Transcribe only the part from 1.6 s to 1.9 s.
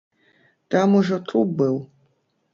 быў.